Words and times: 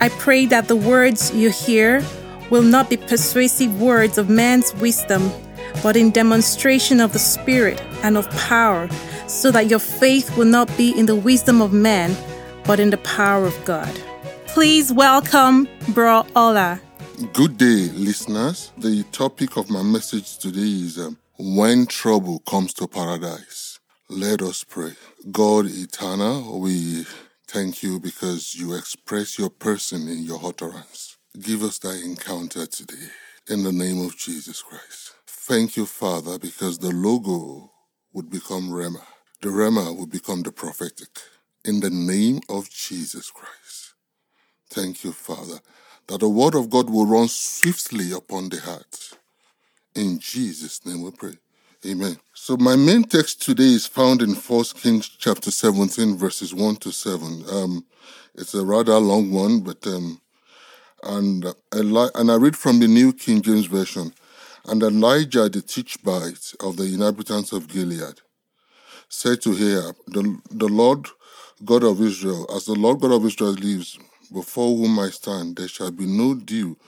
I 0.00 0.08
pray 0.08 0.46
that 0.46 0.68
the 0.68 0.76
words 0.76 1.32
you 1.34 1.50
hear 1.50 2.04
will 2.50 2.62
not 2.62 2.90
be 2.90 2.96
persuasive 2.96 3.80
words 3.80 4.18
of 4.18 4.28
man's 4.28 4.74
wisdom, 4.74 5.30
but 5.82 5.96
in 5.96 6.10
demonstration 6.10 7.00
of 7.00 7.12
the 7.12 7.18
Spirit 7.18 7.80
and 8.02 8.16
of 8.16 8.28
power, 8.30 8.88
so 9.26 9.50
that 9.50 9.70
your 9.70 9.78
faith 9.78 10.36
will 10.36 10.46
not 10.46 10.68
be 10.76 10.90
in 10.98 11.06
the 11.06 11.16
wisdom 11.16 11.62
of 11.62 11.72
man, 11.72 12.14
but 12.64 12.80
in 12.80 12.90
the 12.90 12.98
power 12.98 13.46
of 13.46 13.64
God. 13.64 13.92
Please 14.46 14.92
welcome 14.92 15.68
Bro 15.88 16.26
Ola. 16.36 16.80
Good 17.32 17.56
day, 17.56 17.90
listeners. 17.94 18.72
The 18.76 19.04
topic 19.12 19.56
of 19.56 19.70
my 19.70 19.82
message 19.82 20.38
today 20.38 20.60
is 20.60 20.98
um, 20.98 21.16
When 21.38 21.86
Trouble 21.86 22.40
Comes 22.40 22.74
to 22.74 22.88
Paradise. 22.88 23.78
Let 24.08 24.42
us 24.42 24.64
pray. 24.64 24.92
God 25.30 25.66
eternal, 25.66 26.60
we 26.60 27.06
Thank 27.54 27.84
you 27.84 28.00
because 28.00 28.56
you 28.56 28.74
express 28.74 29.38
your 29.38 29.50
person 29.50 30.08
in 30.08 30.24
your 30.24 30.40
utterance. 30.44 31.18
Give 31.40 31.62
us 31.62 31.78
that 31.80 32.02
encounter 32.04 32.66
today 32.66 33.08
in 33.48 33.62
the 33.62 33.72
name 33.72 34.04
of 34.04 34.18
Jesus 34.18 34.60
Christ. 34.62 35.14
Thank 35.28 35.76
you, 35.78 35.86
Father, 35.86 36.38
because 36.40 36.78
the 36.78 36.90
logos 36.90 37.70
would 38.12 38.30
become 38.30 38.70
Rhema. 38.70 39.04
The 39.42 39.50
Rhema 39.50 39.96
would 39.96 40.10
become 40.10 40.42
the 40.42 40.52
prophetic. 40.52 41.10
In 41.64 41.80
the 41.80 41.90
name 41.90 42.40
of 42.50 42.70
Jesus 42.70 43.30
Christ. 43.30 43.94
Thank 44.70 45.04
you, 45.04 45.12
Father, 45.12 45.60
that 46.08 46.20
the 46.20 46.30
word 46.30 46.56
of 46.56 46.70
God 46.70 46.90
will 46.90 47.06
run 47.06 47.28
swiftly 47.28 48.12
upon 48.12 48.50
the 48.50 48.60
heart. 48.60 49.18
In 49.94 50.18
Jesus' 50.18 50.84
name 50.86 51.02
we 51.02 51.12
pray. 51.12 51.38
Amen. 51.86 52.16
So 52.32 52.56
my 52.56 52.76
main 52.76 53.04
text 53.04 53.42
today 53.42 53.74
is 53.74 53.84
found 53.86 54.22
in 54.22 54.32
1 54.34 54.64
Kings 54.76 55.06
chapter 55.06 55.50
17, 55.50 56.16
verses 56.16 56.54
1 56.54 56.76
to 56.76 56.90
7. 56.90 57.44
Um, 57.52 57.84
it's 58.34 58.54
a 58.54 58.64
rather 58.64 58.98
long 58.98 59.30
one, 59.30 59.60
but 59.60 59.86
um, 59.86 60.18
and 61.02 61.44
and 61.72 62.30
I 62.30 62.36
read 62.36 62.56
from 62.56 62.80
the 62.80 62.88
New 62.88 63.12
King 63.12 63.42
James 63.42 63.66
Version. 63.66 64.14
And 64.64 64.82
Elijah 64.82 65.50
the 65.50 65.60
Tishbite 65.60 66.54
of 66.60 66.78
the 66.78 66.84
inhabitants 66.84 67.52
of 67.52 67.68
Gilead 67.68 68.22
said 69.10 69.42
to 69.42 69.50
Ahab, 69.50 69.96
the, 70.06 70.38
the 70.50 70.68
Lord 70.68 71.06
God 71.66 71.84
of 71.84 72.00
Israel, 72.00 72.46
as 72.56 72.64
the 72.64 72.72
Lord 72.72 73.00
God 73.00 73.12
of 73.12 73.26
Israel 73.26 73.52
lives, 73.52 73.98
before 74.32 74.74
whom 74.74 74.98
I 74.98 75.10
stand, 75.10 75.56
there 75.56 75.68
shall 75.68 75.90
be 75.90 76.06
no 76.06 76.34
dew 76.34 76.78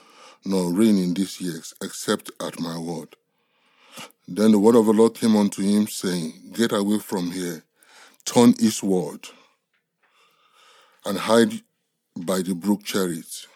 nor 0.43 0.73
rain 0.73 0.97
in 0.97 1.13
these 1.13 1.39
years, 1.39 1.75
except 1.83 2.31
at 2.41 2.59
my 2.59 2.79
word. 2.79 3.15
Then 4.27 4.51
the 4.51 4.59
word 4.59 4.75
of 4.75 4.85
the 4.85 4.93
Lord 4.93 5.13
came 5.13 5.37
unto 5.37 5.61
him, 5.61 5.87
saying, 5.87 6.51
Get 6.53 6.73
away 6.73 6.99
from 6.99 7.31
here, 7.31 7.63
turn 8.25 8.53
eastward, 8.59 9.27
and 11.05 11.17
hide 11.17 11.53
by 12.15 12.41
the 12.41 12.53
brook 12.53 12.83
Cherith. 12.83 13.47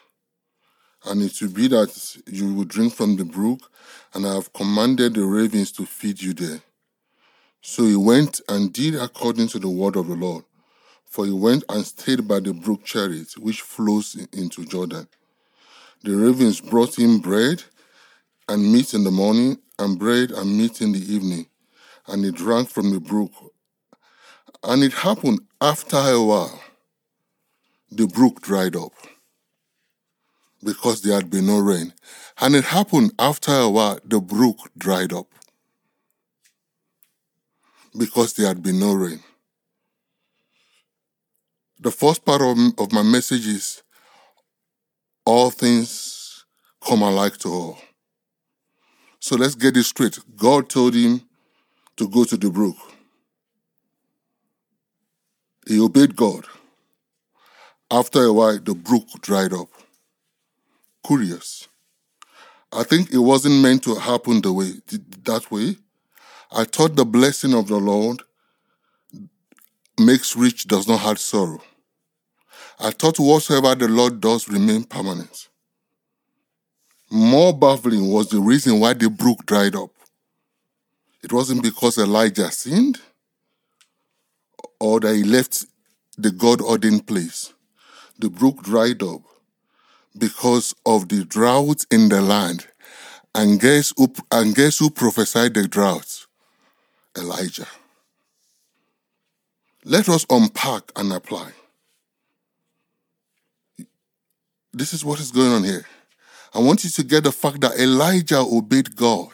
And 1.05 1.21
it 1.21 1.41
will 1.41 1.49
be 1.49 1.67
that 1.67 2.17
you 2.27 2.53
will 2.53 2.63
drink 2.63 2.93
from 2.93 3.17
the 3.17 3.25
brook, 3.25 3.69
and 4.13 4.25
I 4.25 4.35
have 4.35 4.53
commanded 4.53 5.15
the 5.15 5.25
ravens 5.25 5.71
to 5.73 5.85
feed 5.85 6.21
you 6.21 6.33
there. 6.33 6.61
So 7.61 7.85
he 7.85 7.95
went 7.95 8.39
and 8.47 8.71
did 8.71 8.95
according 8.95 9.49
to 9.49 9.59
the 9.59 9.69
word 9.69 9.95
of 9.95 10.07
the 10.07 10.15
Lord. 10.15 10.45
For 11.05 11.25
he 11.25 11.31
went 11.33 11.65
and 11.67 11.85
stayed 11.85 12.25
by 12.27 12.39
the 12.39 12.53
brook 12.53 12.85
Cherith, 12.85 13.37
which 13.37 13.61
flows 13.61 14.15
into 14.31 14.63
Jordan. 14.63 15.07
The 16.03 16.15
ravens 16.15 16.61
brought 16.61 16.97
him 16.97 17.19
bread 17.19 17.63
and 18.47 18.71
meat 18.71 18.93
in 18.93 19.03
the 19.03 19.11
morning, 19.11 19.57
and 19.81 19.97
bread 19.97 20.31
and 20.31 20.57
meat 20.57 20.79
in 20.81 20.91
the 20.91 21.13
evening, 21.13 21.47
and 22.07 22.23
he 22.23 22.31
drank 22.31 22.69
from 22.69 22.91
the 22.91 22.99
brook. 22.99 23.31
And 24.63 24.83
it 24.83 24.93
happened 24.93 25.39
after 25.59 25.97
a 25.97 26.21
while, 26.21 26.61
the 27.89 28.07
brook 28.07 28.41
dried 28.41 28.75
up 28.75 28.93
because 30.63 31.01
there 31.01 31.15
had 31.15 31.29
been 31.29 31.47
no 31.47 31.59
rain. 31.59 31.93
And 32.39 32.55
it 32.55 32.65
happened 32.65 33.13
after 33.17 33.51
a 33.51 33.69
while, 33.69 33.99
the 34.05 34.19
brook 34.19 34.57
dried 34.77 35.13
up 35.13 35.27
because 37.97 38.33
there 38.33 38.47
had 38.47 38.61
been 38.61 38.79
no 38.79 38.93
rain. 38.93 39.19
The 41.79 41.91
first 41.91 42.23
part 42.23 42.41
of, 42.41 42.57
of 42.77 42.91
my 42.91 43.01
message 43.01 43.47
is 43.47 43.81
all 45.25 45.49
things 45.49 46.45
come 46.87 47.01
alike 47.01 47.37
to 47.39 47.49
all. 47.49 47.77
So 49.21 49.35
let's 49.35 49.53
get 49.53 49.75
this 49.75 49.87
straight. 49.87 50.19
God 50.35 50.67
told 50.67 50.95
him 50.95 51.21
to 51.95 52.09
go 52.09 52.23
to 52.23 52.35
the 52.35 52.49
brook. 52.49 52.75
He 55.67 55.79
obeyed 55.79 56.15
God. 56.15 56.45
After 57.91 58.23
a 58.23 58.33
while, 58.33 58.57
the 58.57 58.73
brook 58.73 59.05
dried 59.21 59.53
up. 59.53 59.69
Curious. 61.05 61.67
I 62.73 62.83
think 62.83 63.11
it 63.11 63.19
wasn't 63.19 63.61
meant 63.61 63.83
to 63.83 63.95
happen 63.95 64.41
the 64.41 64.51
way 64.51 64.71
that 65.23 65.51
way. 65.51 65.75
I 66.51 66.63
thought 66.63 66.95
the 66.95 67.05
blessing 67.05 67.53
of 67.53 67.67
the 67.67 67.77
Lord 67.77 68.23
makes 69.99 70.35
rich, 70.35 70.67
does 70.67 70.87
not 70.87 71.01
have 71.01 71.19
sorrow. 71.19 71.61
I 72.79 72.89
thought 72.89 73.19
whatsoever 73.19 73.75
the 73.75 73.87
Lord 73.87 74.19
does 74.19 74.49
remain 74.49 74.83
permanent. 74.83 75.49
More 77.11 77.53
baffling 77.53 78.09
was 78.09 78.29
the 78.29 78.39
reason 78.39 78.79
why 78.79 78.93
the 78.93 79.09
brook 79.09 79.45
dried 79.45 79.75
up. 79.75 79.89
It 81.21 81.33
wasn't 81.33 81.61
because 81.61 81.97
Elijah 81.97 82.49
sinned 82.51 83.01
or 84.79 85.01
that 85.01 85.15
he 85.15 85.23
left 85.23 85.65
the 86.17 86.31
God 86.31 86.61
ordained 86.61 87.05
place. 87.05 87.53
The 88.17 88.29
brook 88.29 88.63
dried 88.63 89.03
up 89.03 89.21
because 90.17 90.73
of 90.85 91.09
the 91.09 91.25
drought 91.25 91.85
in 91.91 92.07
the 92.07 92.21
land. 92.21 92.67
And 93.35 93.59
guess 93.59 93.93
who, 93.97 94.13
and 94.31 94.55
guess 94.55 94.79
who 94.79 94.89
prophesied 94.89 95.53
the 95.53 95.67
drought? 95.67 96.25
Elijah. 97.17 97.67
Let 99.83 100.07
us 100.07 100.25
unpack 100.29 100.91
and 100.95 101.11
apply. 101.11 101.51
This 104.73 104.93
is 104.93 105.03
what 105.03 105.19
is 105.19 105.31
going 105.31 105.51
on 105.51 105.63
here. 105.65 105.85
I 106.53 106.59
want 106.59 106.83
you 106.83 106.89
to 106.89 107.03
get 107.03 107.23
the 107.23 107.31
fact 107.31 107.61
that 107.61 107.79
Elijah 107.79 108.39
obeyed 108.39 108.95
God. 108.95 109.31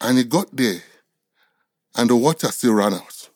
And 0.00 0.16
he 0.16 0.24
got 0.24 0.48
there, 0.54 0.80
and 1.96 2.08
the 2.08 2.16
water 2.16 2.48
still 2.48 2.74
ran 2.74 2.94
out. 2.94 3.28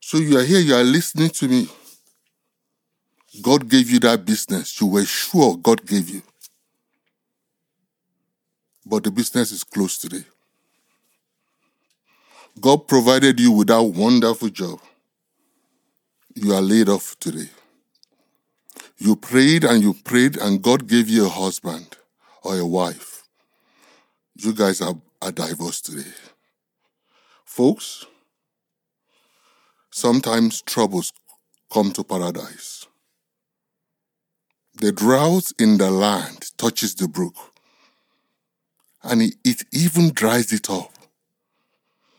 So 0.00 0.18
you 0.18 0.38
are 0.38 0.44
here, 0.44 0.60
you 0.60 0.74
are 0.74 0.84
listening 0.84 1.30
to 1.30 1.48
me. 1.48 1.68
God 3.42 3.68
gave 3.68 3.90
you 3.90 3.98
that 4.00 4.24
business. 4.24 4.80
You 4.80 4.86
were 4.88 5.04
sure 5.04 5.56
God 5.56 5.84
gave 5.86 6.08
you. 6.08 6.22
But 8.84 9.04
the 9.04 9.10
business 9.10 9.52
is 9.52 9.64
closed 9.64 10.00
today. 10.00 10.24
God 12.60 12.88
provided 12.88 13.38
you 13.38 13.52
with 13.52 13.68
that 13.68 13.82
wonderful 13.82 14.48
job. 14.48 14.80
You 16.34 16.54
are 16.54 16.62
laid 16.62 16.88
off 16.88 17.16
today. 17.20 17.48
You 18.98 19.14
prayed 19.14 19.62
and 19.62 19.82
you 19.82 19.94
prayed, 19.94 20.36
and 20.36 20.60
God 20.60 20.88
gave 20.88 21.08
you 21.08 21.26
a 21.26 21.28
husband 21.28 21.96
or 22.42 22.58
a 22.58 22.66
wife. 22.66 23.22
You 24.34 24.52
guys 24.52 24.80
are, 24.80 24.94
are 25.22 25.30
divorced 25.30 25.86
today. 25.86 26.10
Folks, 27.44 28.06
sometimes 29.90 30.62
troubles 30.62 31.12
come 31.72 31.92
to 31.92 32.02
paradise. 32.02 32.86
The 34.74 34.92
drought 34.92 35.52
in 35.58 35.78
the 35.78 35.90
land 35.90 36.50
touches 36.56 36.94
the 36.94 37.08
brook, 37.08 37.36
and 39.02 39.22
it, 39.22 39.34
it 39.44 39.64
even 39.72 40.12
dries 40.12 40.52
it 40.52 40.68
up. 40.70 40.92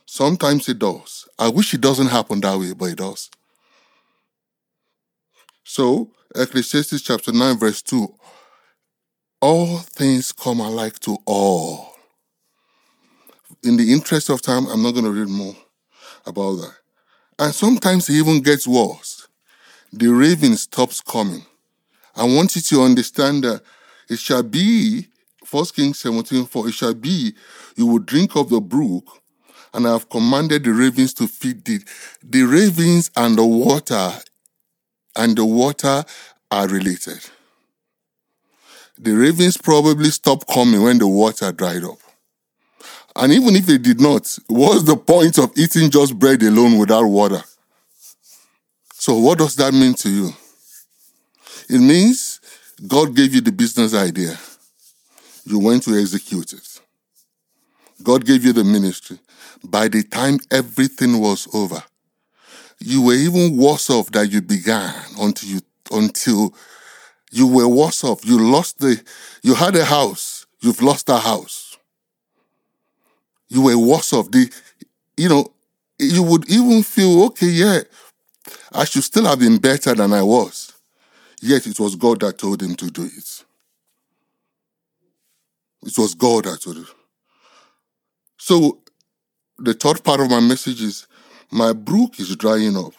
Sometimes 0.06 0.68
it 0.70 0.80
does. 0.80 1.28
I 1.38 1.50
wish 1.50 1.74
it 1.74 1.82
doesn't 1.82 2.08
happen 2.08 2.40
that 2.42 2.58
way, 2.58 2.74
but 2.74 2.86
it 2.86 2.98
does. 2.98 3.30
So, 5.72 6.10
Ecclesiastes 6.36 7.00
chapter 7.04 7.32
9, 7.32 7.60
verse 7.60 7.84
2 7.84 8.12
All 9.40 9.78
things 9.78 10.32
come 10.32 10.62
alike 10.62 10.98
to 11.02 11.20
all. 11.28 11.94
In 13.64 13.78
the 13.78 13.94
interest 13.94 14.32
of 14.32 14.42
time, 14.42 14.66
I'm 14.66 14.82
not 14.82 14.94
going 14.94 15.06
to 15.06 15.12
read 15.12 15.30
more 15.30 15.54
about 16.26 16.56
that. 16.56 16.74
And 17.38 17.54
sometimes 17.54 18.10
it 18.10 18.14
even 18.14 18.42
gets 18.42 18.68
worse. 18.68 19.28
the 19.94 20.08
raven 20.08 20.58
stops 20.58 21.02
coming. 21.02 21.46
I 22.16 22.24
want 22.24 22.56
you 22.56 22.64
to 22.64 22.82
understand 22.82 23.44
that 23.44 23.62
it 24.10 24.18
shall 24.18 24.42
be, 24.42 25.06
1 25.52 25.66
Kings 25.76 26.00
17 26.00 26.48
4, 26.48 26.68
it 26.68 26.74
shall 26.74 26.96
be, 26.96 27.36
you 27.76 27.86
will 27.86 28.00
drink 28.00 28.36
of 28.36 28.50
the 28.50 28.60
brook, 28.60 29.22
and 29.76 29.88
I 29.88 29.92
have 29.92 30.10
commanded 30.10 30.64
the 30.64 30.74
ravens 30.74 31.14
to 31.14 31.28
feed 31.28 31.70
it. 31.70 31.84
The 32.24 32.42
ravens 32.42 33.12
and 33.16 33.38
the 33.38 33.46
water 33.46 34.14
and 35.20 35.36
the 35.36 35.44
water 35.44 36.04
are 36.50 36.68
related. 36.68 37.20
The 38.98 39.12
ravens 39.12 39.58
probably 39.58 40.10
stopped 40.12 40.48
coming 40.48 40.82
when 40.82 40.98
the 40.98 41.08
water 41.08 41.52
dried 41.52 41.84
up. 41.84 41.98
And 43.16 43.34
even 43.34 43.56
if 43.56 43.66
they 43.66 43.78
did 43.78 44.00
not, 44.00 44.38
what's 44.48 44.84
the 44.84 44.96
point 44.96 45.38
of 45.38 45.52
eating 45.58 45.90
just 45.90 46.18
bread 46.18 46.42
alone 46.42 46.78
without 46.78 47.04
water? 47.04 47.44
So, 48.94 49.18
what 49.18 49.38
does 49.40 49.56
that 49.58 49.74
mean 49.74 49.94
to 49.96 50.10
you? 50.10 50.30
It 51.70 51.80
means 51.80 52.40
God 52.88 53.14
gave 53.14 53.36
you 53.36 53.42
the 53.42 53.52
business 53.52 53.94
idea. 53.94 54.38
You 55.46 55.60
went 55.60 55.84
to 55.84 56.00
execute 56.00 56.54
it. 56.54 56.80
God 58.02 58.26
gave 58.26 58.46
you 58.46 58.54
the 58.54 58.64
ministry. 58.64 59.20
By 59.64 59.90
the 59.90 60.04
time 60.04 60.40
everything 60.50 61.20
was 61.20 61.48
over, 61.54 61.84
you 62.80 63.02
were 63.02 63.14
even 63.14 63.58
worse 63.58 63.90
off 63.90 64.12
than 64.12 64.30
you 64.30 64.42
began 64.42 64.94
until 65.20 65.50
you 65.50 65.62
until 65.92 66.54
you 67.32 67.48
were 67.48 67.68
worse 67.68 68.04
off. 68.04 68.26
You 68.26 68.40
lost 68.40 68.80
the 68.80 69.02
you 69.44 69.56
had 69.56 69.76
a 69.76 69.86
house, 69.86 70.46
you've 70.62 70.82
lost 70.82 71.10
a 71.10 71.18
house. 71.18 71.78
You 73.48 73.64
were 73.64 73.78
worse 73.78 74.14
off. 74.14 74.32
The 74.32 74.52
you 75.18 75.28
know, 75.28 75.52
you 75.98 76.24
would 76.24 76.50
even 76.50 76.82
feel, 76.82 77.26
okay, 77.26 77.48
yeah, 77.48 77.82
I 78.72 78.86
should 78.86 79.04
still 79.04 79.26
have 79.26 79.40
been 79.40 79.58
better 79.58 79.94
than 79.94 80.14
I 80.14 80.24
was. 80.24 80.74
Yet 81.42 81.68
it 81.68 81.78
was 81.80 81.96
God 81.96 82.22
that 82.22 82.38
told 82.38 82.62
him 82.62 82.76
to 82.76 82.90
do 82.90 83.04
it. 83.04 83.44
It 85.86 85.98
was 85.98 86.16
God 86.16 86.46
that 86.46 86.62
told 86.62 86.78
him. 86.78 86.88
So 88.38 88.80
the 89.58 89.74
third 89.74 90.04
part 90.04 90.22
of 90.22 90.30
my 90.30 90.40
message 90.40 90.82
is 90.82 91.06
my 91.52 91.74
brook 91.74 92.20
is 92.20 92.36
drying 92.36 92.78
up 92.78 92.94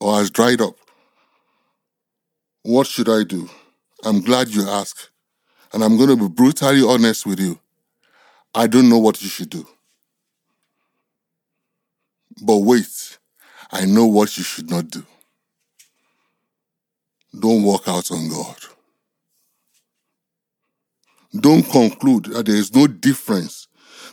or 0.00 0.16
has 0.16 0.30
dried 0.30 0.60
up. 0.60 0.76
What 2.62 2.86
should 2.86 3.08
I 3.08 3.24
do? 3.24 3.48
I'm 4.04 4.20
glad 4.20 4.48
you 4.48 4.68
asked. 4.68 5.10
And 5.72 5.82
I'm 5.82 5.96
going 5.96 6.10
to 6.10 6.16
be 6.16 6.28
brutally 6.28 6.82
honest 6.82 7.26
with 7.26 7.40
you. 7.40 7.58
I 8.54 8.66
don't 8.66 8.88
know 8.88 8.98
what 8.98 9.22
you 9.22 9.28
should 9.28 9.50
do. 9.50 9.66
But 12.42 12.58
wait, 12.58 13.18
I 13.72 13.84
know 13.84 14.06
what 14.06 14.36
you 14.36 14.44
should 14.44 14.70
not 14.70 14.90
do. 14.90 15.04
Don't 17.38 17.64
walk 17.64 17.88
out 17.88 18.10
on 18.12 18.28
God. 18.28 18.56
Don't 21.38 21.64
conclude 21.68 22.26
that 22.26 22.46
there 22.46 22.54
is 22.54 22.74
no 22.74 22.86
difference 22.86 23.66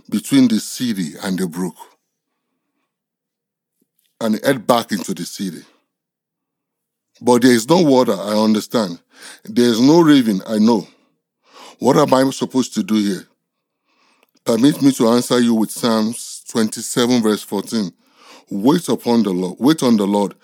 between 0.10 0.48
the 0.48 0.60
city 0.60 1.14
and 1.22 1.38
the 1.38 1.48
brook. 1.48 1.76
And 4.22 4.40
head 4.46 4.68
back 4.68 4.92
into 4.92 5.16
the 5.16 5.26
city. 5.26 5.64
But 7.20 7.42
there 7.42 7.52
is 7.52 7.68
no 7.68 7.82
water, 7.82 8.14
I 8.14 8.38
understand. 8.38 9.02
There 9.44 9.66
is 9.66 9.82
no 9.82 10.02
raven, 10.02 10.42
I 10.48 10.60
know. 10.60 10.88
What 11.80 11.98
am 11.98 12.14
I 12.14 12.30
supposed 12.30 12.76
to 12.76 12.84
do 12.84 12.96
here? 12.96 13.28
Permit 14.46 14.82
me 14.82 14.92
to 14.94 15.08
answer 15.08 15.40
you 15.40 15.56
with 15.56 15.72
Psalms 15.72 16.44
27, 16.50 17.24
verse 17.24 17.42
14. 17.42 17.92
Wait 18.52 18.90
upon 18.90 19.24
the 19.24 19.32
Lord, 19.32 19.58
wait 19.60 19.82
on 19.82 19.98
the 19.98 20.06
Lord, 20.06 20.36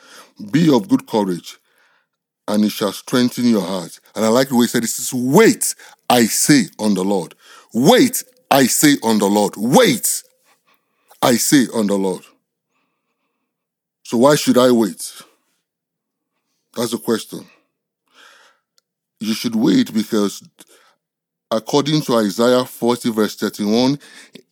be 0.51 0.73
of 0.73 0.87
good 0.87 1.05
courage, 1.07 1.57
and 2.47 2.63
it 2.63 2.71
shall 2.71 2.93
strengthen 2.93 3.45
your 3.45 3.61
heart. 3.61 3.99
And 4.15 4.25
I 4.25 4.29
like 4.29 4.49
the 4.49 4.55
way 4.55 4.63
he 4.63 4.67
said 4.69 4.83
this 4.83 4.99
is 4.99 5.13
wait, 5.13 5.75
I 6.09 6.25
say 6.25 6.63
on 6.79 6.93
the 6.93 7.03
Lord. 7.03 7.35
Wait, 7.73 8.23
I 8.49 8.65
say 8.65 8.95
on 9.03 9.19
the 9.19 9.27
Lord. 9.27 9.53
Wait, 9.57 10.23
I 11.21 11.35
say 11.35 11.65
on 11.73 11.87
the 11.87 11.97
Lord. 11.97 12.23
So 14.07 14.15
why 14.19 14.37
should 14.37 14.57
I 14.57 14.71
wait? 14.71 15.21
That's 16.77 16.91
the 16.91 16.97
question. 16.97 17.45
You 19.19 19.33
should 19.33 19.53
wait 19.53 19.93
because 19.93 20.47
according 21.51 22.03
to 22.03 22.15
Isaiah 22.15 22.63
40 22.63 23.11
verse 23.11 23.35
31 23.35 23.99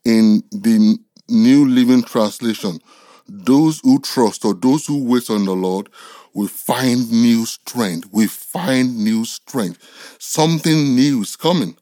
in 0.03 0.43
the 0.51 0.97
New 1.29 1.69
Living 1.69 2.03
Translation, 2.03 2.81
those 3.29 3.79
who 3.79 3.99
trust 3.99 4.43
or 4.43 4.55
those 4.55 4.87
who 4.87 5.05
wait 5.05 5.29
on 5.29 5.45
the 5.45 5.55
Lord 5.55 5.87
we 6.33 6.49
find 6.49 7.09
new 7.09 7.45
strength. 7.45 8.09
We 8.11 8.27
find 8.27 9.05
new 9.05 9.23
strength. 9.23 9.79
Something 10.19 10.95
new 10.95 11.21
is 11.21 11.37
coming. 11.37 11.77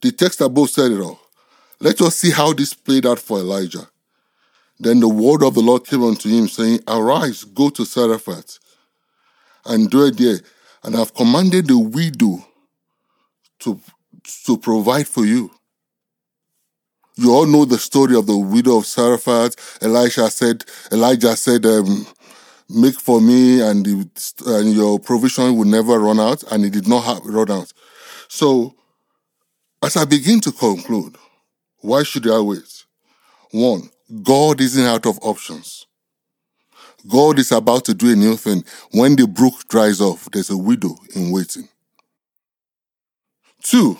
The 0.00 0.10
text 0.10 0.40
above 0.40 0.70
said 0.70 0.92
it 0.92 1.02
all. 1.02 1.20
Let 1.80 2.00
us 2.00 2.16
see 2.16 2.30
how 2.30 2.54
this 2.54 2.72
played 2.72 3.04
out 3.04 3.18
for 3.18 3.40
Elijah. 3.40 3.90
Then 4.78 5.00
the 5.00 5.08
word 5.08 5.42
of 5.42 5.54
the 5.54 5.60
Lord 5.60 5.86
came 5.86 6.02
unto 6.02 6.28
him, 6.28 6.48
saying, 6.48 6.80
Arise, 6.86 7.44
go 7.44 7.70
to 7.70 7.84
Zarephath, 7.84 8.58
and 9.64 9.90
dwell 9.90 10.10
there, 10.10 10.40
and 10.82 10.94
I 10.94 10.98
have 10.98 11.14
commanded 11.14 11.68
the 11.68 11.78
widow 11.78 12.44
to, 13.60 13.80
to 14.44 14.58
provide 14.58 15.08
for 15.08 15.24
you. 15.24 15.50
You 17.16 17.32
all 17.32 17.46
know 17.46 17.64
the 17.64 17.78
story 17.78 18.14
of 18.14 18.26
the 18.26 18.36
widow 18.36 18.76
of 18.76 18.86
Zarephath. 18.86 19.82
Elisha 19.82 20.30
said, 20.30 20.64
Elijah 20.92 21.34
said, 21.34 21.64
um, 21.64 22.06
make 22.68 22.94
for 22.94 23.22
me 23.22 23.62
and, 23.62 23.86
the, 23.86 24.06
and 24.46 24.74
your 24.74 24.98
provision 24.98 25.56
will 25.56 25.64
never 25.64 25.98
run 25.98 26.20
out. 26.20 26.42
And 26.52 26.64
it 26.66 26.74
did 26.74 26.86
not 26.86 27.04
have, 27.04 27.24
run 27.24 27.50
out. 27.50 27.72
So, 28.28 28.74
as 29.82 29.96
I 29.96 30.04
begin 30.04 30.40
to 30.40 30.52
conclude, 30.52 31.16
why 31.78 32.02
should 32.02 32.28
I 32.28 32.40
wait? 32.40 32.84
One, 33.50 33.88
God 34.22 34.60
isn't 34.60 34.84
out 34.84 35.06
of 35.06 35.18
options. 35.22 35.86
God 37.08 37.38
is 37.38 37.52
about 37.52 37.84
to 37.86 37.94
do 37.94 38.12
a 38.12 38.16
new 38.16 38.36
thing. 38.36 38.64
When 38.92 39.16
the 39.16 39.26
brook 39.26 39.68
dries 39.68 40.00
off, 40.00 40.28
there's 40.32 40.50
a 40.50 40.56
widow 40.56 40.96
in 41.14 41.30
waiting. 41.30 41.68
Two, 43.62 43.98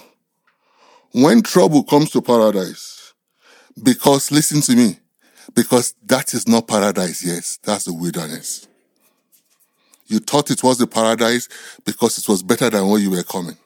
when 1.13 1.43
trouble 1.43 1.83
comes 1.83 2.11
to 2.11 2.23
paradise, 2.23 3.15
because, 3.83 4.31
listen 4.31 4.61
to 4.63 4.77
me, 4.77 4.99
because 5.55 5.95
that 6.05 6.35
is 6.35 6.49
not 6.49 6.69
paradise, 6.69 7.25
yes, 7.25 7.59
that's 7.63 7.85
the 7.85 7.93
wilderness. 7.93 8.69
You 10.07 10.21
thought 10.21 10.51
it 10.51 10.63
was 10.63 10.79
the 10.79 10.87
paradise 10.87 11.49
because 11.85 12.19
it 12.19 12.29
was 12.29 12.43
better 12.43 12.71
than 12.71 12.89
where 12.89 13.01
you 13.01 13.11
were 13.11 13.25
coming. 13.25 13.57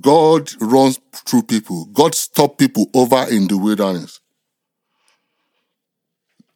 God 0.00 0.50
runs 0.60 0.98
through 1.12 1.42
people. 1.42 1.86
God 1.86 2.14
stopped 2.14 2.58
people 2.58 2.86
over 2.94 3.26
in 3.28 3.48
the 3.48 3.58
wilderness. 3.58 4.20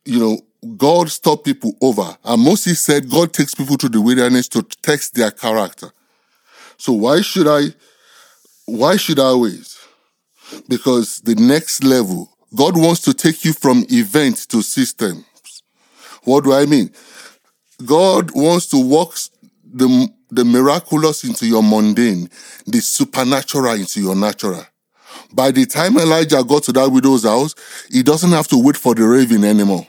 You 0.06 0.18
know, 0.18 0.40
God 0.76 1.10
stopped 1.10 1.44
people 1.44 1.76
over. 1.80 2.16
And 2.25 2.42
Moses 2.42 2.80
said 2.80 3.10
God 3.10 3.32
takes 3.32 3.54
people 3.54 3.76
to 3.78 3.88
the 3.88 4.00
wilderness 4.00 4.48
to 4.48 4.62
test 4.62 5.14
their 5.14 5.30
character. 5.30 5.90
So 6.78 6.92
why 6.92 7.20
should 7.20 7.46
I, 7.46 7.75
why 8.66 8.96
should 8.96 9.18
I 9.18 9.34
wait? 9.34 9.76
because 10.68 11.20
the 11.20 11.34
next 11.34 11.84
level, 11.84 12.30
God 12.54 12.76
wants 12.76 13.00
to 13.02 13.14
take 13.14 13.44
you 13.44 13.52
from 13.52 13.84
event 13.90 14.48
to 14.48 14.62
systems. 14.62 15.25
What 16.25 16.44
do 16.44 16.52
I 16.52 16.66
mean? 16.66 16.90
God 17.84 18.30
wants 18.32 18.66
to 18.68 18.78
work 18.78 19.14
the, 19.64 20.08
the 20.30 20.44
miraculous 20.44 21.25
into 21.25 21.46
your 21.46 21.62
mundane, 21.62 22.30
the 22.66 22.80
supernatural 22.80 23.75
into 23.75 24.00
your 24.00 24.16
natural. 24.16 24.64
By 25.32 25.50
the 25.50 25.66
time 25.66 25.96
Elijah 25.96 26.42
got 26.44 26.64
to 26.64 26.72
that 26.72 26.90
widow's 26.90 27.25
house, 27.25 27.54
he 27.90 28.02
doesn't 28.02 28.30
have 28.30 28.48
to 28.48 28.62
wait 28.62 28.76
for 28.76 28.94
the 28.94 29.04
raven 29.04 29.44
anymore. 29.44 29.86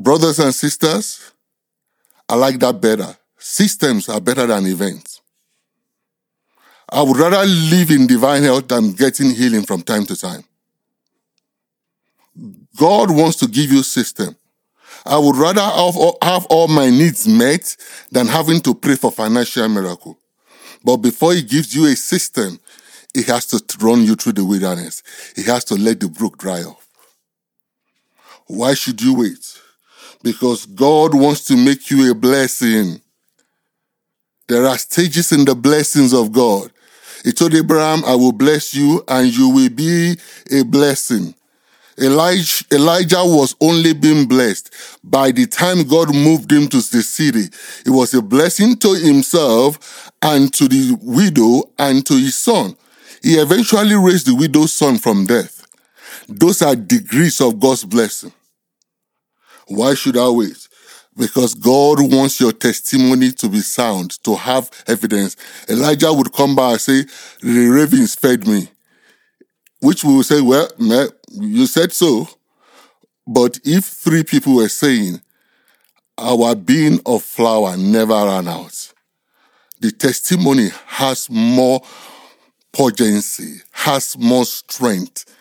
Brothers 0.00 0.38
and 0.38 0.54
sisters, 0.54 1.32
I 2.26 2.34
like 2.34 2.58
that 2.60 2.80
better. 2.80 3.14
Systems 3.38 4.08
are 4.08 4.20
better 4.20 4.46
than 4.46 4.64
events. 4.64 5.20
I 6.88 7.02
would 7.02 7.18
rather 7.18 7.44
live 7.44 7.90
in 7.90 8.06
divine 8.06 8.42
health 8.42 8.68
than 8.68 8.92
getting 8.92 9.30
healing 9.30 9.66
from 9.66 9.82
time 9.82 10.06
to 10.06 10.16
time. 10.16 10.42
God 12.78 13.10
wants 13.10 13.36
to 13.40 13.46
give 13.46 13.70
you 13.70 13.82
system. 13.82 14.34
I 15.04 15.18
would 15.18 15.36
rather 15.36 15.60
have, 15.60 15.94
have 16.22 16.46
all 16.46 16.68
my 16.68 16.88
needs 16.88 17.28
met 17.28 17.76
than 18.10 18.26
having 18.26 18.60
to 18.62 18.74
pray 18.74 18.96
for 18.96 19.12
financial 19.12 19.68
miracle. 19.68 20.18
But 20.82 20.96
before 20.96 21.34
he 21.34 21.42
gives 21.42 21.76
you 21.76 21.84
a 21.84 21.94
system, 21.94 22.58
he 23.12 23.22
has 23.24 23.44
to 23.48 23.62
run 23.80 24.02
you 24.04 24.14
through 24.14 24.32
the 24.32 24.46
wilderness. 24.46 25.02
He 25.36 25.42
has 25.42 25.64
to 25.66 25.74
let 25.74 26.00
the 26.00 26.08
brook 26.08 26.38
dry 26.38 26.62
up. 26.62 26.80
Why 28.46 28.72
should 28.72 29.02
you 29.02 29.14
wait? 29.14 29.60
Because 30.22 30.66
God 30.66 31.14
wants 31.14 31.44
to 31.46 31.56
make 31.56 31.90
you 31.90 32.10
a 32.10 32.14
blessing. 32.14 33.00
There 34.48 34.66
are 34.66 34.78
stages 34.78 35.32
in 35.32 35.44
the 35.44 35.54
blessings 35.54 36.12
of 36.12 36.32
God. 36.32 36.70
He 37.24 37.32
told 37.32 37.54
Abraham, 37.54 38.04
I 38.04 38.14
will 38.14 38.32
bless 38.32 38.74
you 38.74 39.04
and 39.08 39.28
you 39.28 39.48
will 39.48 39.70
be 39.70 40.16
a 40.50 40.62
blessing. 40.64 41.34
Elijah, 41.98 42.64
Elijah 42.72 43.22
was 43.22 43.54
only 43.60 43.92
being 43.92 44.26
blessed. 44.26 44.72
By 45.04 45.32
the 45.32 45.46
time 45.46 45.84
God 45.84 46.14
moved 46.14 46.50
him 46.50 46.66
to 46.68 46.78
the 46.78 47.02
city, 47.02 47.44
it 47.84 47.90
was 47.90 48.14
a 48.14 48.22
blessing 48.22 48.76
to 48.76 48.94
himself 48.94 50.10
and 50.22 50.52
to 50.54 50.66
the 50.66 50.98
widow 51.02 51.70
and 51.78 52.04
to 52.06 52.14
his 52.14 52.36
son. 52.36 52.76
He 53.22 53.34
eventually 53.34 53.94
raised 53.94 54.26
the 54.26 54.34
widow's 54.34 54.72
son 54.72 54.96
from 54.96 55.26
death. 55.26 55.66
Those 56.26 56.62
are 56.62 56.74
degrees 56.74 57.40
of 57.40 57.60
God's 57.60 57.84
blessing. 57.84 58.32
Why 59.70 59.94
should 59.94 60.16
I 60.16 60.28
wait? 60.28 60.66
Because 61.16 61.54
God 61.54 62.00
wants 62.00 62.40
your 62.40 62.50
testimony 62.50 63.30
to 63.32 63.48
be 63.48 63.60
sound, 63.60 64.22
to 64.24 64.34
have 64.34 64.68
evidence. 64.88 65.36
Elijah 65.68 66.12
would 66.12 66.32
come 66.32 66.56
by 66.56 66.72
and 66.72 66.80
say, 66.80 67.04
The 67.40 67.68
ravens 67.68 68.16
fed 68.16 68.48
me. 68.48 68.68
Which 69.80 70.02
we 70.02 70.12
will 70.12 70.24
say, 70.24 70.40
Well, 70.40 70.68
you 71.30 71.66
said 71.66 71.92
so. 71.92 72.28
But 73.28 73.60
if 73.64 73.84
three 73.84 74.24
people 74.24 74.56
were 74.56 74.68
saying, 74.68 75.20
Our 76.18 76.56
bean 76.56 76.98
of 77.06 77.22
flour 77.22 77.76
never 77.76 78.14
ran 78.14 78.48
out, 78.48 78.92
the 79.78 79.92
testimony 79.92 80.70
has 80.86 81.30
more 81.30 81.80
potency, 82.72 83.60
has 83.70 84.18
more 84.18 84.44
strength 84.44 85.32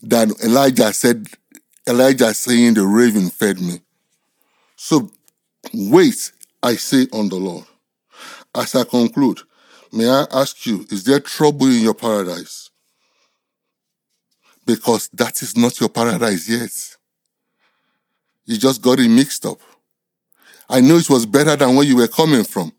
than 0.00 0.30
Elijah 0.44 0.92
said, 0.92 1.26
Elijah 1.88 2.34
saying, 2.34 2.74
The 2.74 2.84
raven 2.86 3.30
fed 3.30 3.60
me. 3.60 3.80
So 4.76 5.10
wait, 5.72 6.32
I 6.62 6.76
say 6.76 7.06
on 7.12 7.28
the 7.28 7.36
Lord. 7.36 7.64
As 8.54 8.74
I 8.74 8.84
conclude, 8.84 9.40
may 9.92 10.08
I 10.08 10.26
ask 10.32 10.66
you, 10.66 10.86
is 10.90 11.04
there 11.04 11.20
trouble 11.20 11.66
in 11.66 11.82
your 11.82 11.94
paradise? 11.94 12.70
Because 14.64 15.08
that 15.12 15.42
is 15.42 15.56
not 15.56 15.78
your 15.78 15.88
paradise 15.88 16.48
yet. 16.48 16.96
You 18.46 18.56
just 18.56 18.82
got 18.82 18.98
it 18.98 19.08
mixed 19.08 19.44
up. 19.46 19.60
I 20.68 20.80
know 20.80 20.96
it 20.96 21.10
was 21.10 21.26
better 21.26 21.54
than 21.54 21.76
where 21.76 21.84
you 21.86 21.96
were 21.96 22.08
coming 22.08 22.44
from, 22.44 22.72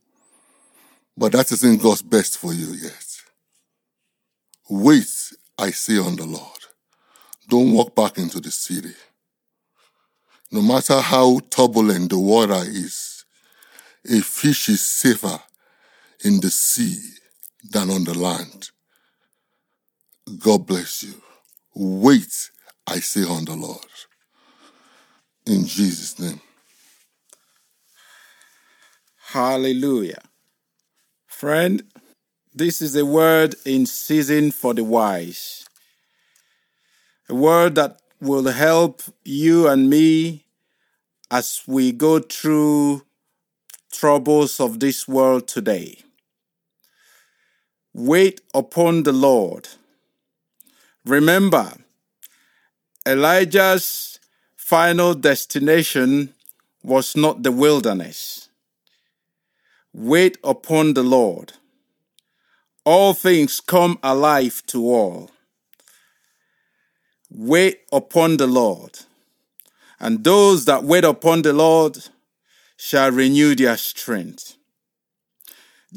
but 1.18 1.32
that 1.32 1.52
isn't 1.52 1.82
God's 1.82 2.02
best 2.02 2.38
for 2.38 2.54
you 2.54 2.74
yet. 2.74 3.06
Wait, 4.70 5.08
I 5.58 5.72
say 5.72 5.98
on 5.98 6.16
the 6.18 6.26
Lord. 6.26 6.57
Don't 7.48 7.72
walk 7.72 7.96
back 7.96 8.18
into 8.18 8.40
the 8.42 8.52
city. 8.52 8.94
No 10.52 10.62
matter 10.62 11.00
how 11.00 11.40
turbulent 11.50 12.10
the 12.10 12.20
water 12.20 12.62
is, 12.66 13.26
a 14.10 14.22
fish 14.22 14.70
is 14.70 14.84
safer 14.84 15.40
in 16.24 16.40
the 16.40 16.50
sea 16.50 16.98
than 17.72 17.90
on 17.90 18.04
the 18.04 18.18
land. 18.18 18.70
God 20.40 20.66
bless 20.66 21.04
you. 21.04 21.22
Wait, 21.76 22.50
I 22.86 23.00
say 23.00 23.24
on 23.24 23.46
the 23.46 23.56
Lord. 23.56 23.80
In 25.46 25.66
Jesus' 25.66 26.20
name. 26.20 26.42
Hallelujah. 29.28 30.22
Friend, 31.28 31.84
this 32.56 32.82
is 32.82 32.96
a 32.96 33.06
word 33.06 33.56
in 33.66 33.86
season 33.86 34.52
for 34.52 34.74
the 34.74 34.84
wise. 34.84 35.67
A 37.30 37.36
word 37.36 37.76
that 37.76 38.02
will 38.22 38.46
help 38.48 39.02
you 39.24 39.68
and 39.68 39.90
me 39.90 40.46
as 41.30 41.62
we 41.68 41.92
go 41.92 42.20
through 42.20 43.04
troubles 43.92 44.60
of 44.60 44.80
this 44.80 45.08
world 45.08 45.48
today. 45.48 46.00
Wait 47.94 48.42
upon 48.54 49.04
the 49.04 49.12
Lord. 49.12 49.68
Remember, 51.06 51.74
Elijah's 53.06 54.20
final 54.56 55.14
destination 55.14 56.34
was 56.84 57.16
not 57.16 57.44
the 57.44 57.52
wilderness. 57.52 58.50
Wait 59.94 60.38
upon 60.44 60.94
the 60.94 61.04
Lord. 61.04 61.54
All 62.86 63.14
things 63.14 63.60
come 63.60 63.98
alive 64.04 64.64
to 64.68 64.86
all. 64.86 65.32
Wait 67.30 67.82
upon 67.92 68.38
the 68.38 68.48
Lord. 68.48 69.00
And 70.00 70.24
those 70.24 70.66
that 70.66 70.84
wait 70.84 71.04
upon 71.04 71.42
the 71.42 71.54
Lord 71.54 71.98
shall 72.78 73.12
renew 73.12 73.56
their 73.56 73.78
strength. 73.78 74.56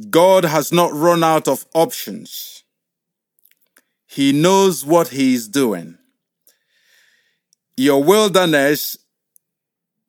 God 0.09 0.45
has 0.45 0.73
not 0.73 0.93
run 0.93 1.23
out 1.23 1.49
of 1.49 1.67
options. 1.75 2.65
He 4.07 4.33
knows 4.33 4.85
what 4.85 5.09
He 5.09 5.35
is 5.35 5.49
doing. 5.49 5.99
Your 7.77 8.03
wilderness 8.03 8.97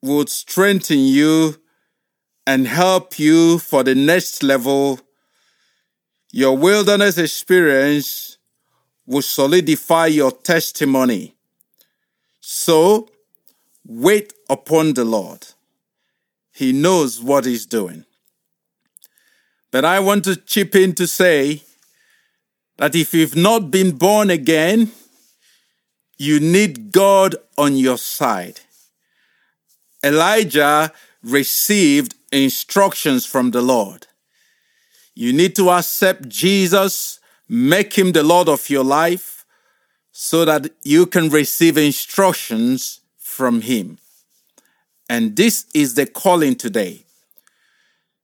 would 0.01 0.29
strengthen 0.29 0.99
you 0.99 1.61
and 2.47 2.67
help 2.67 3.19
you 3.19 3.59
for 3.59 3.83
the 3.83 3.95
next 3.95 4.43
level. 4.43 4.99
Your 6.31 6.57
wilderness 6.57 7.17
experience 7.17 8.37
will 9.05 9.21
solidify 9.21 10.07
your 10.07 10.31
testimony. 10.31 11.35
So, 12.39 13.09
wait 13.85 14.33
upon 14.49 14.93
the 14.93 15.05
Lord. 15.05 15.47
He 16.53 16.71
knows 16.71 17.21
what 17.21 17.45
He's 17.45 17.65
doing. 17.65 18.05
But 19.71 19.85
I 19.85 19.99
want 19.99 20.25
to 20.25 20.35
chip 20.35 20.75
in 20.75 20.93
to 20.95 21.07
say 21.07 21.63
that 22.77 22.95
if 22.95 23.13
you've 23.13 23.35
not 23.35 23.71
been 23.71 23.91
born 23.91 24.29
again, 24.29 24.91
you 26.17 26.39
need 26.39 26.91
God 26.91 27.35
on 27.57 27.77
your 27.77 27.97
side. 27.97 28.59
Elijah 30.03 30.91
received 31.23 32.15
instructions 32.31 33.25
from 33.25 33.51
the 33.51 33.61
Lord. 33.61 34.07
You 35.15 35.33
need 35.33 35.55
to 35.55 35.69
accept 35.69 36.27
Jesus 36.27 37.19
Make 37.53 37.97
him 37.97 38.13
the 38.13 38.23
Lord 38.23 38.47
of 38.47 38.69
your 38.69 38.85
life 38.85 39.45
so 40.13 40.45
that 40.45 40.69
you 40.85 41.05
can 41.05 41.27
receive 41.27 41.77
instructions 41.77 43.01
from 43.17 43.59
him. 43.59 43.97
And 45.09 45.35
this 45.35 45.65
is 45.73 45.95
the 45.95 46.05
calling 46.05 46.55
today. 46.55 47.03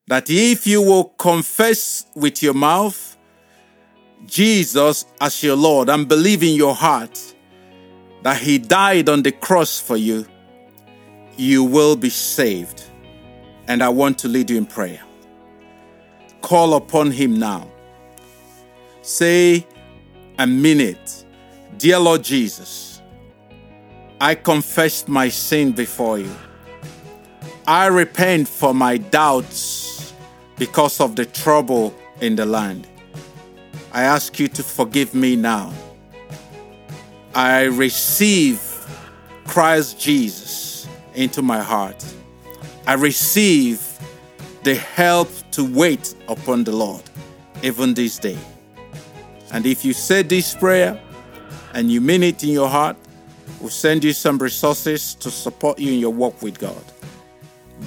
That 0.07 0.29
if 0.29 0.65
you 0.65 0.81
will 0.81 1.03
confess 1.03 2.05
with 2.15 2.41
your 2.41 2.53
mouth 2.53 3.17
Jesus 4.25 5.03
as 5.19 5.43
your 5.43 5.57
Lord 5.57 5.89
and 5.89 6.07
believe 6.07 6.41
in 6.41 6.55
your 6.55 6.73
heart 6.73 7.19
that 8.23 8.37
he 8.37 8.57
died 8.57 9.09
on 9.09 9.23
the 9.23 9.33
cross 9.33 9.77
for 9.77 9.97
you, 9.97 10.25
you 11.35 11.65
will 11.65 11.97
be 11.97 12.09
saved. 12.09 12.85
And 13.67 13.83
I 13.83 13.89
want 13.89 14.19
to 14.19 14.29
lead 14.29 14.49
you 14.49 14.57
in 14.57 14.65
prayer. 14.65 15.01
Call 16.41 16.75
upon 16.75 17.11
him 17.11 17.37
now 17.37 17.69
Say 19.07 19.65
a 20.37 20.45
minute, 20.45 21.23
Dear 21.77 21.97
Lord 21.97 22.25
Jesus, 22.25 23.01
I 24.19 24.35
confess 24.35 25.07
my 25.07 25.29
sin 25.29 25.71
before 25.71 26.19
you. 26.19 26.35
I 27.65 27.85
repent 27.85 28.49
for 28.49 28.73
my 28.73 28.97
doubts 28.97 30.13
because 30.57 30.99
of 30.99 31.15
the 31.15 31.23
trouble 31.23 31.95
in 32.19 32.35
the 32.35 32.45
land. 32.45 32.85
I 33.93 34.03
ask 34.03 34.37
you 34.41 34.49
to 34.49 34.61
forgive 34.61 35.15
me 35.15 35.37
now. 35.37 35.71
I 37.33 37.61
receive 37.61 38.59
Christ 39.45 39.97
Jesus 39.97 40.85
into 41.15 41.41
my 41.41 41.61
heart. 41.61 42.03
I 42.85 42.95
receive 42.95 43.81
the 44.63 44.75
help 44.75 45.29
to 45.51 45.63
wait 45.63 46.13
upon 46.27 46.65
the 46.65 46.73
Lord 46.73 47.03
even 47.63 47.93
this 47.93 48.19
day. 48.19 48.37
And 49.51 49.65
if 49.65 49.83
you 49.85 49.93
said 49.93 50.29
this 50.29 50.53
prayer 50.53 50.99
and 51.73 51.91
you 51.91 52.01
mean 52.01 52.23
it 52.23 52.43
in 52.43 52.49
your 52.49 52.69
heart, 52.69 52.97
we'll 53.59 53.69
send 53.69 54.03
you 54.03 54.13
some 54.13 54.37
resources 54.37 55.15
to 55.15 55.31
support 55.31 55.79
you 55.79 55.93
in 55.93 55.99
your 55.99 56.13
walk 56.13 56.39
with 56.41 56.59
God. 56.59 56.83